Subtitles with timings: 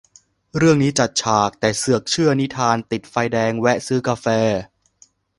[0.57, 4.25] เรื่องนี้ก็จัดฉาก แต่เสือกเชื่อนิทานติดไฟแดงแวะซื้อกาแฟ